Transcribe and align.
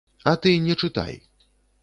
А 0.29 0.31
ты 0.45 0.53
не 0.67 0.73
чытай. 0.85 1.21